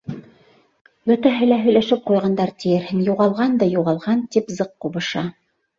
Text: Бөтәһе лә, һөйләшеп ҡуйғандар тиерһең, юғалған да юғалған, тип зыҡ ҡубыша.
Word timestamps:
Бөтәһе 1.11 1.49
лә, 1.51 1.59
һөйләшеп 1.67 2.03
ҡуйғандар 2.09 2.55
тиерһең, 2.65 3.07
юғалған 3.13 3.57
да 3.63 3.73
юғалған, 3.79 4.29
тип 4.37 4.55
зыҡ 4.59 4.79
ҡубыша. 4.87 5.31